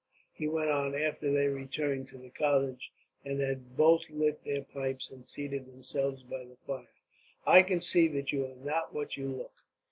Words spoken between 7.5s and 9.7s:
can see that you are not what you look.